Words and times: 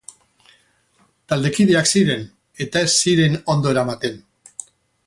Taldekideak 1.33 1.91
ziren 1.99 2.27
eta 2.67 2.85
ez 2.87 2.91
ziren 2.97 3.39
ondo 3.57 3.75
eramaten. 3.77 4.23